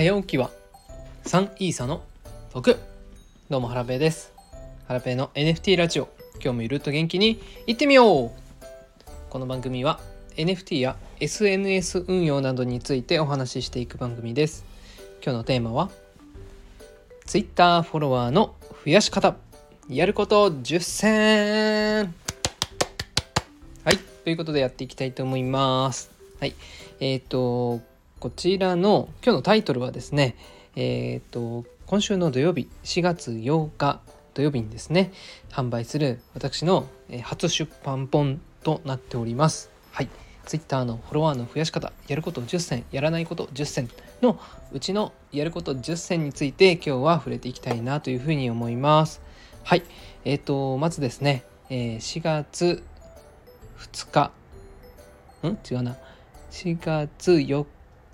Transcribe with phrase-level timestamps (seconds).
[0.00, 0.50] 早起きは
[1.24, 2.02] 3イーサの
[2.54, 2.78] 得。
[3.50, 4.32] どうもハラペーです。
[4.88, 6.08] ハラペーの NFT ラジオ。
[6.42, 8.30] 今日もゆるっと元気にいってみよう。
[9.28, 10.00] この番組は
[10.36, 14.64] NFT や SNS 運用などについてお話ししていく番組です。
[15.22, 15.90] 今日のテーマは
[17.26, 18.54] Twitter フォロワーの
[18.86, 19.36] 増やし方。
[19.90, 22.14] やること10選。
[23.84, 23.98] はい。
[24.24, 26.10] ということでやっていきたいと思います。
[26.40, 26.54] はい。
[27.00, 27.89] えっ、ー、と
[28.20, 30.36] こちらの今日のタイトルはですね
[30.76, 34.02] えっ、と今週の土曜日4月8日
[34.34, 35.10] 土曜日にですね
[35.50, 36.86] 販売する私の
[37.22, 39.70] 初出版本となっております。
[39.90, 40.08] はい。
[40.44, 43.88] Twitter のフォロワーの増やし方やること10選やらないこと10選
[44.20, 44.38] の
[44.70, 49.22] うちのやること10選について今日は触れていきたいなというふうに思います。
[49.64, 49.82] はい。
[50.26, 52.82] えっ、ー、とまずですね、えー、4月
[53.78, 54.30] 2日。
[55.48, 55.58] ん？
[55.70, 55.96] 違うな。
[56.50, 57.64] 4月4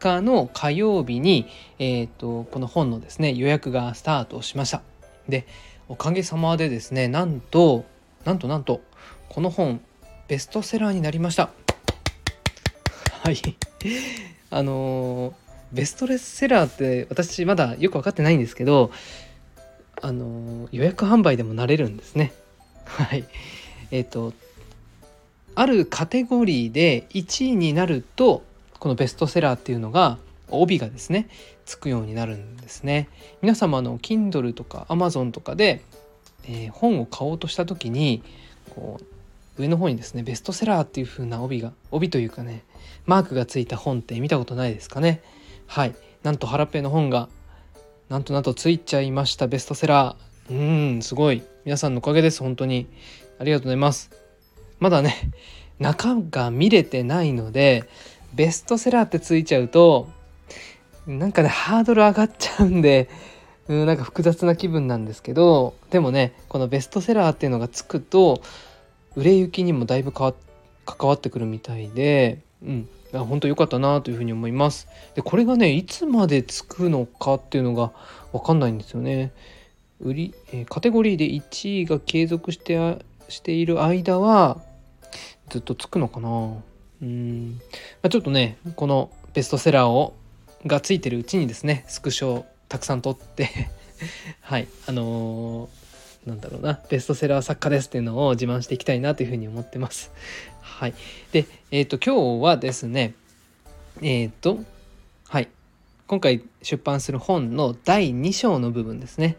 [0.00, 1.46] 日の火曜日に、
[1.78, 4.82] えーと、この本のですね予約がスタートしました
[5.28, 5.46] で
[5.88, 7.84] おかげさまでですねなんと
[8.24, 8.80] なんとなんと
[9.28, 9.80] この本
[10.28, 11.50] ベストセラーになりました
[13.22, 13.36] はい
[14.50, 15.34] あのー、
[15.72, 18.90] ベストレスセラーって私まだよく分かってないんですけど
[20.02, 22.32] あのー、予約販売でもなれるんですね
[22.84, 23.24] はい
[23.90, 24.32] えっ、ー、と
[25.54, 28.42] あるカテゴリーで1位になると
[28.78, 31.28] このベストセラーっていうのが帯がですね。
[31.64, 33.08] つくようになるんですね。
[33.42, 35.82] 皆様の Kindle とか Amazon とかで、
[36.44, 38.22] えー、本を買おうとした時に
[38.70, 39.00] こ
[39.58, 42.62] う上の方にですねベストセラーっていう風な帯が帯というかね
[43.04, 45.22] マークがついた本って見たことないですかね。
[45.66, 45.94] はい。
[46.22, 47.28] なんとハラペの本が
[48.08, 50.96] なんとなんとついちゃいましたベストセラー。
[50.96, 51.42] うんすごい。
[51.64, 52.86] 皆さんのおかげです本当に。
[53.40, 54.10] ありがとうございます。
[54.78, 55.32] まだね
[55.80, 57.84] 中が見れてないので
[58.34, 60.08] ベストセラーってついちゃうと
[61.06, 63.08] なんかねハードル上がっちゃうんで
[63.68, 68.42] うんなんか複雑な気分なんですけどでもねこのベストセラーっていうのがつくと
[69.14, 70.34] 売れ行きにもだいぶ関
[71.00, 74.88] わってくるみたいでうん本当良かったなというふうに思います。
[75.14, 77.92] でこれがねいつまでつくのかっていうのが
[78.32, 79.32] 分かんないんですよね。
[80.00, 84.60] 売り、え、カテゴリーで1位が継続してしている間は
[85.48, 86.56] ずっとつくのかな。
[87.02, 87.60] うん、
[88.02, 90.14] まあ、ちょっとねこのベストセラーを
[90.66, 93.68] がついてるうちにですねスクショをたくさん撮って
[94.40, 100.10] はいあのー、なんだろうなベストセラー作家ですっていうのを自慢していきたいなというふうに思ってます。
[100.60, 100.94] はい、
[101.32, 103.14] でえっ、ー、と今日はですね
[104.02, 104.60] えっ、ー、と
[105.28, 105.48] はい
[106.06, 109.36] 今回出版する本の第2章の部分ですね、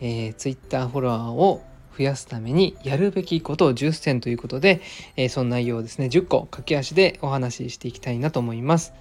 [0.00, 1.62] えー、Twitter フォロワーを
[1.98, 4.80] 増やすためにやるべきことを10選ということで、
[5.16, 8.92] えー、その内容をですね10個駆け足でお話ししていきたいなと思います。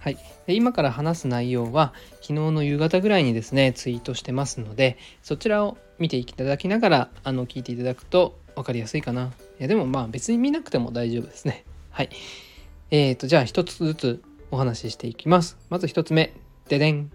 [0.00, 9.26] はい、で今から話す内容は昨日の夕方ぐらいにですねツイートしてますのでそちらを見ていただきながらあの聞いていただくと分かりやすいかな。
[9.26, 11.64] いやでもまあ別に見なくても大丈夫ですね。
[11.90, 12.10] はい。
[12.90, 15.58] えーとじゃあ一つずつお話ししていきます。
[15.68, 16.32] まず一つ目。
[16.68, 17.10] ででん。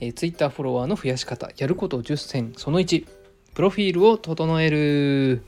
[0.00, 1.50] えー、Twitter フォロワーの増やし方。
[1.56, 2.52] やることを10選。
[2.56, 3.06] その1。
[3.56, 5.42] プロフィールを整える。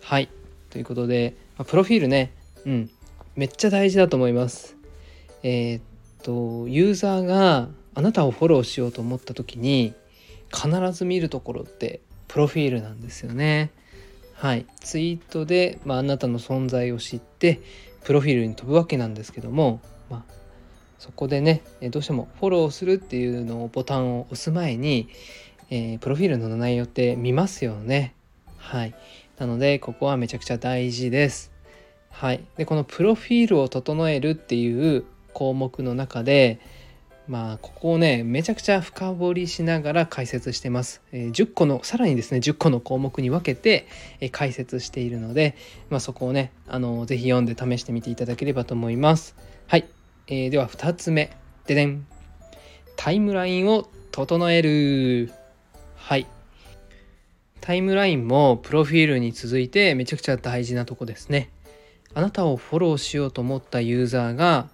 [0.00, 0.30] はい。
[0.70, 2.32] ということで、ま、プロフィールね、
[2.64, 2.90] うん、
[3.36, 4.78] めっちゃ大事だと思います。
[5.42, 5.82] えー、っ
[6.22, 9.92] と、ユーザーがあなたをフォローしようと思った時に、
[10.50, 13.72] 必ず見るところってプロフィールなんですよね。
[14.32, 14.64] はい。
[14.80, 17.60] ツイートで、まあ、あなたの存在を知って、
[18.04, 20.32] プロフィールに飛ぶわけなんですけども、まあ、
[20.98, 21.60] そこでね、
[21.90, 25.10] どうしてもフォローするっていうのをボタンを押す前に、
[25.70, 28.14] えー、プロフィールの内容って見ますよね。
[28.56, 28.94] はい。
[29.38, 31.52] なので、ここはめちゃくちゃ大事です。
[32.10, 32.44] はい。
[32.56, 36.60] で、このプロフィールを整えるっていう項目の中で、
[37.28, 41.00] まあ、ここをね、めちゃくちゃ深掘りしながら解説してます。
[41.12, 43.86] えー、10個の、さらにですね、10個の項目に分けて、
[44.18, 45.54] えー、解説しているので、
[45.90, 49.36] まあ、そこをね、あのー、ぜひ読んで試してみていただければと思います。
[49.68, 49.86] はい。
[50.26, 51.30] えー、では、2つ目。
[51.66, 52.04] ででん。
[52.96, 55.30] タイムラインを整える。
[56.10, 56.26] はい。
[57.60, 61.50] タイムラインもプロフィールに続いてめちゃくちゃ大事なとこですね。
[62.14, 64.68] あなたをフォローしようと思ったユーザーが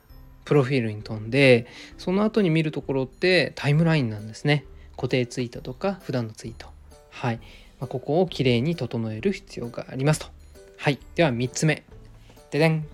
[0.46, 1.66] プロフィールに飛んで、
[1.98, 4.64] その後に見るところってタイムラインなんですね。
[4.96, 6.68] 固定ツイートとか普段のツイート。
[7.10, 7.36] はい。
[7.80, 10.28] まあ、ここをきれいに整える必要がありますと。
[10.78, 10.98] はい。
[11.16, 11.84] では3つ目。
[12.50, 12.86] ででん。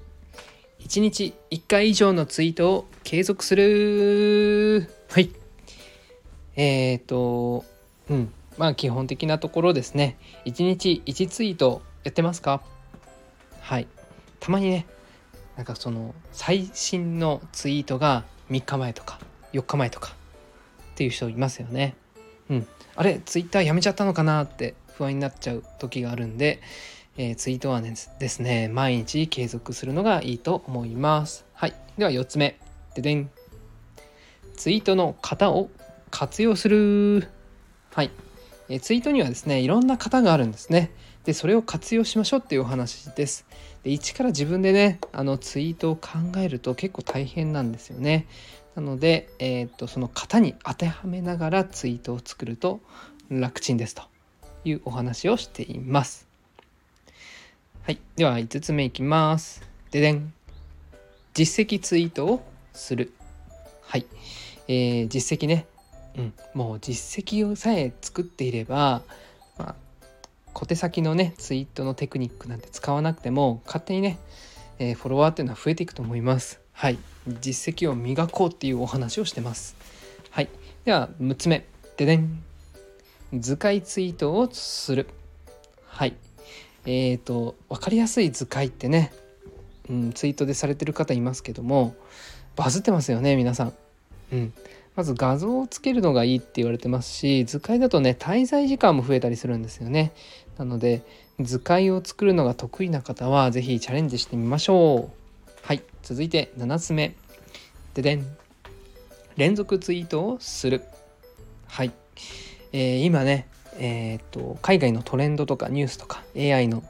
[0.81, 4.91] 1日1回以上のツイートを継続する。
[5.11, 5.31] はい。
[6.57, 7.71] えっ、ー、と、
[8.11, 8.33] うん。
[8.59, 10.19] まあ基本的なところですね。
[10.45, 12.63] 1日1ツイートやってますか？
[13.61, 13.87] はい。
[14.41, 14.87] たまにね、
[15.57, 19.21] なんかその最新のツイートが3日前とか
[19.53, 20.15] 4日前とか
[20.93, 21.95] っていう人いますよね。
[22.51, 22.67] うん、
[22.97, 26.61] あれツイッターやめちゃったのかなって不安になっちゃう時があるんで、
[27.17, 31.45] えー、ツイートはねですね毎日継続するのがいいと思います。
[31.55, 32.59] はい、では4つ目
[32.95, 33.31] ででん
[34.57, 35.71] ツイートの型を
[36.11, 37.29] 活用する
[37.95, 38.11] はい、
[38.69, 40.91] えー、ツイートにはですねいろんな型があるんですね。
[41.25, 43.45] でそれを活用しましょうっていうお話です。
[43.85, 46.09] で一から自分でねあのツイートを考
[46.39, 48.27] えると結構大変なんですよね。
[48.75, 52.81] なので、えー、っとその型に当てはめながらツイートを作ると
[53.29, 54.03] 楽ちんですと
[54.65, 56.27] いうお話をしています。
[57.83, 59.63] はい、では5つ目いきます。
[59.91, 60.33] ででん
[61.35, 62.43] 実績ツイートを
[62.73, 63.13] する。
[63.83, 64.07] はい、
[64.69, 65.67] えー、実績ね、
[66.17, 69.03] うん、もう実績をさえ作っていれば、
[69.59, 69.75] まあ、
[70.53, 74.19] 小手先のねツイートのテクニックなんて使わなくても勝手にね、
[74.79, 76.61] えー、フォロワーっていうのは増えていくと思います。
[76.73, 76.99] はい、
[77.41, 79.77] 実績を磨こうっていうお話をしてます。
[80.31, 80.49] はい、
[80.85, 81.65] では6つ目
[81.97, 82.43] ででん
[83.35, 85.09] 図解ツイートをする。
[85.87, 86.15] はい、
[86.85, 89.13] えーと分かりやすい図解ってね、
[89.89, 91.95] うん、ツイートでされてる方いますけども
[92.57, 93.73] バズってますよね皆さん。
[94.33, 94.53] うん、
[94.95, 100.13] まず画像をつけるのがいいって言われてますし図解だとね滞在時間も増えたりするんですよね。
[100.59, 101.03] なので
[101.41, 105.51] 図解を作るのが得意な方は是非チャレンジしてみましょう。
[105.63, 107.15] はい続いて7つ目
[107.95, 108.27] ででん
[109.37, 110.83] 連続ツイートをする
[111.69, 111.93] はい、
[112.73, 113.49] えー、今ね
[113.79, 116.83] えー、っと海外のトレンドとかニュースとか AI の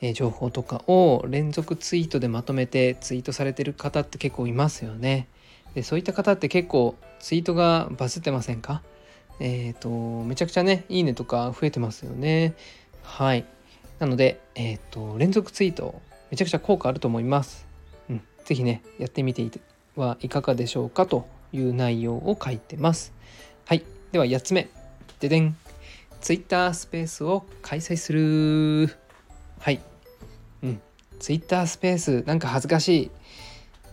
[0.00, 5.28] え情報とかを連続ツイートでまとめてツイートされてる方って結構いますよね。
[5.74, 8.82] でそういった方って結構ツイートがバズってませんか？
[9.40, 9.88] えっ、ー、と
[10.24, 12.54] めちゃくちゃねいいねとか増えてますよね。
[13.02, 13.44] はい。
[13.98, 16.00] なので、えっ、ー、と連続ツイート
[16.30, 17.66] めちゃくちゃ効果あると思います。
[18.44, 19.46] 是非ねやってみて
[19.94, 23.12] はいかがでしょうかという内容を書いてます。
[23.66, 24.68] はい、では8つ目。
[25.20, 25.56] ででん。
[26.20, 28.96] Twitter スペースを開催する。
[29.60, 29.80] はい。
[30.62, 30.80] うん。
[31.20, 33.10] Twitter スペースなんか恥ずかしい、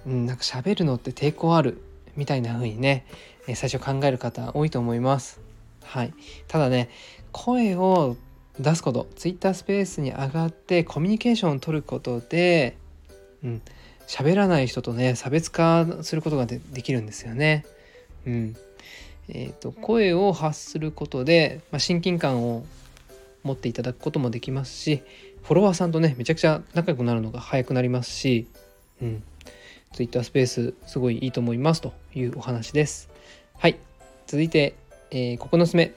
[0.07, 1.81] うん、なんか喋るのって抵抗ある。
[2.15, 3.05] みたいな風にね
[3.47, 5.39] え最初考える方多いと思います。
[5.83, 6.13] はい。
[6.47, 6.89] ただね
[7.31, 8.17] 声を
[8.59, 12.77] 出すこと Twitter スペースに上がってコミュニケーションを取ることで、
[13.43, 13.61] うん、
[14.07, 17.65] 喋らない人とね差別化することができるんですよね。
[18.25, 18.55] うん。
[19.27, 22.63] えーと、声を発することで、まあ、親近感を
[23.43, 25.01] 持っていただくこともできますし
[25.43, 28.47] フォロワーさんとねめちゃくちゃ仲良くなるのが早くなりますし、
[29.01, 29.23] うん、
[29.95, 33.09] Twitter スペースすごいいいと思いますというお話です。
[33.57, 33.77] はい。
[34.27, 34.75] 続いて、
[35.11, 35.93] えー、9つ目。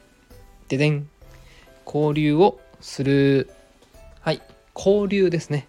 [0.69, 1.09] ででん。
[1.85, 3.51] 交流をする。
[4.21, 4.41] はい。
[4.75, 5.69] 交流ですね。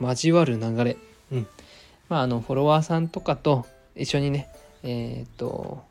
[0.00, 0.96] 交わる流れ、
[1.32, 1.46] うん、
[2.08, 4.48] まあ、あのフォロワーさんとかと一緒にね
[4.82, 5.84] えっ、と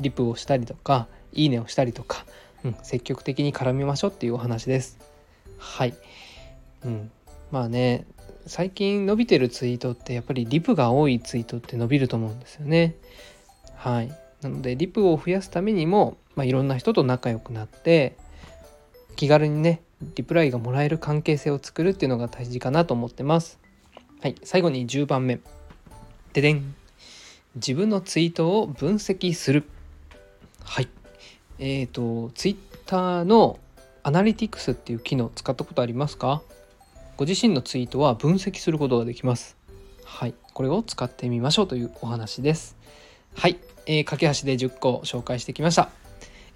[0.00, 2.24] リプをしたりとかいいねをしたりとか、
[2.64, 4.98] うん、積極的に絡みましょうっていうお話です。
[5.58, 5.94] はい、
[6.84, 7.10] うん、
[7.54, 8.04] まあね
[8.46, 12.96] 最近伸びてるツイートってやっぱりリプが多いツイートって伸びると思うんですよね
[13.76, 14.12] はい
[14.42, 18.16] なのでリプを増やすためにも、まあ、いろんな人と仲良くなって
[19.16, 19.80] 気軽にね
[20.16, 23.64] リプライがもらえる関係性を作るっていうのが大事かなと思ってます
[24.24, 25.38] はい、最後に10番目。
[26.32, 26.74] ででん。
[27.56, 29.64] 自分のツイートを分析する。
[30.62, 30.88] はい。
[31.58, 32.56] えっ、ー、と、ツイッ
[32.86, 33.58] ターの
[34.02, 36.40] アナリティクスっていう機能使ったことありますか？
[37.16, 39.56] ご自身のツイートは分析することができます。
[40.04, 40.34] はい。
[40.52, 42.76] これを使ってみましょうというお話です。
[43.36, 43.56] はい。
[43.86, 45.90] えー、架け橋で10個紹介してきました。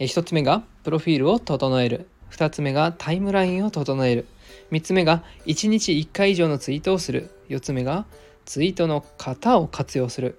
[0.00, 2.08] えー、1つ目がプロフィールを整える。
[2.32, 4.26] 2つ目がタイムラインを整える。
[4.72, 8.04] 3つ目が1日1回以上のツイートをする4つ目が
[8.44, 10.38] ツイートの型を活用する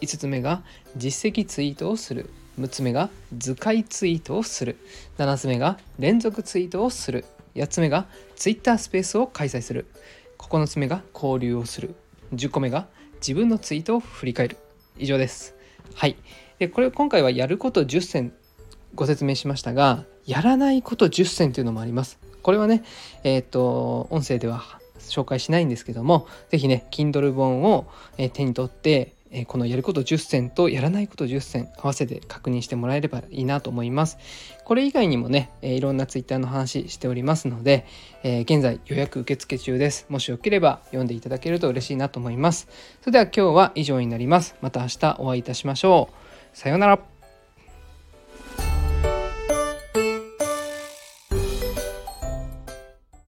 [0.00, 0.62] 5つ目が
[0.96, 4.78] 実績ツイートをする6つ目が図解ツイートをする
[5.18, 7.24] 7つ目が連続ツイートをする
[7.58, 9.86] 8つ目が Twitter スペースを開催する。
[10.38, 11.94] 9つ目が交流をする。
[12.34, 12.86] 10個目が
[13.16, 14.56] 自分のツイートを振り返る。
[14.96, 15.54] 以上です。
[15.94, 16.16] はい。
[16.58, 18.32] でこれ今回はやること10選
[18.94, 22.18] ご説明しましたがやらないこと10選というのもあります。
[22.42, 22.82] これはね、
[23.24, 24.62] えっ、と、音声では
[24.98, 27.86] 紹介しないんですけども、是非ね、Kindle 本を
[28.16, 34.18] 手に取って、えこのやること10選とやらないこと10選合わせて確認してもらえればいいなと思います。
[34.64, 37.86] これ以外にもね、えいろんなツイッターの話しておりますので、
[38.22, 40.06] え現在予約受付中です。
[40.08, 42.68] もしよければ読んでいただけると嬉しいなと思います。
[43.00, 44.56] それでは今日は以上になります。
[44.60, 46.08] また明日お会いいたしましょ
[46.54, 46.56] う。
[46.56, 47.17] さようなら。